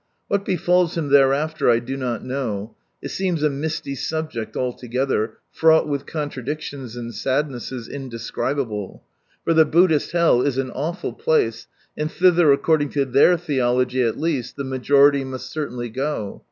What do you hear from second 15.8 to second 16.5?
go.